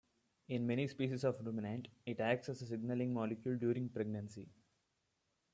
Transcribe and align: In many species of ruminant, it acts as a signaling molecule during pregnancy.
In 0.47 0.65
many 0.65 0.87
species 0.87 1.23
of 1.23 1.39
ruminant, 1.45 1.87
it 2.07 2.19
acts 2.19 2.49
as 2.49 2.63
a 2.63 2.65
signaling 2.65 3.13
molecule 3.13 3.55
during 3.55 3.87
pregnancy. 3.87 4.49